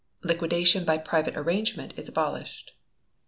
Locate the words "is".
1.95-2.09